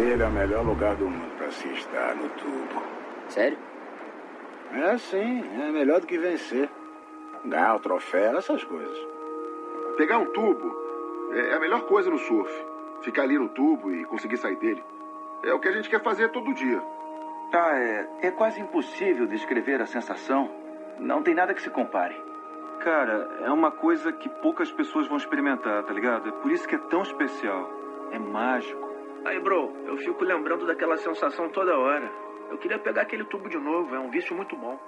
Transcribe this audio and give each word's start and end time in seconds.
ele 0.00 0.22
é 0.22 0.26
o 0.26 0.30
melhor 0.30 0.64
lugar 0.64 0.94
do 0.96 1.08
mundo 1.08 1.36
para 1.36 1.50
se 1.50 1.68
estar 1.68 2.14
no 2.14 2.28
tubo. 2.30 2.82
Sério? 3.28 3.58
É 4.72 4.96
sim, 4.98 5.44
é 5.60 5.70
melhor 5.70 6.00
do 6.00 6.06
que 6.06 6.18
vencer. 6.18 6.68
Ganhar 7.44 7.74
o 7.74 7.80
troféu, 7.80 8.38
essas 8.38 8.64
coisas. 8.64 8.98
Pegar 9.96 10.18
um 10.18 10.26
tubo 10.26 10.74
é 11.34 11.54
a 11.54 11.60
melhor 11.60 11.82
coisa 11.82 12.10
no 12.10 12.18
surf. 12.18 12.52
Ficar 13.02 13.22
ali 13.22 13.38
no 13.38 13.48
tubo 13.48 13.92
e 13.92 14.04
conseguir 14.04 14.36
sair 14.38 14.56
dele. 14.56 14.82
É 15.42 15.52
o 15.52 15.58
que 15.58 15.68
a 15.68 15.72
gente 15.72 15.90
quer 15.90 16.02
fazer 16.02 16.30
todo 16.30 16.54
dia. 16.54 16.80
Ah, 17.52 17.76
é, 17.76 18.08
é 18.22 18.30
quase 18.30 18.60
impossível 18.60 19.26
descrever 19.26 19.80
a 19.82 19.86
sensação. 19.86 20.50
Não 20.98 21.22
tem 21.22 21.34
nada 21.34 21.52
que 21.52 21.60
se 21.60 21.68
compare. 21.68 22.14
Cara, 22.80 23.28
é 23.42 23.50
uma 23.50 23.70
coisa 23.70 24.12
que 24.12 24.28
poucas 24.28 24.70
pessoas 24.72 25.06
vão 25.06 25.16
experimentar, 25.16 25.82
tá 25.82 25.92
ligado? 25.92 26.28
É 26.28 26.32
por 26.32 26.50
isso 26.50 26.66
que 26.66 26.76
é 26.76 26.78
tão 26.78 27.02
especial. 27.02 27.70
É 28.10 28.18
mágico. 28.18 28.91
Aí, 29.24 29.38
bro, 29.40 29.72
eu 29.86 29.96
fico 29.98 30.24
lembrando 30.24 30.66
daquela 30.66 30.96
sensação 30.96 31.48
toda 31.50 31.78
hora. 31.78 32.10
Eu 32.50 32.58
queria 32.58 32.78
pegar 32.78 33.02
aquele 33.02 33.24
tubo 33.24 33.48
de 33.48 33.56
novo, 33.56 33.94
é 33.94 34.00
um 34.00 34.10
vício 34.10 34.34
muito 34.34 34.56
bom. 34.56 34.78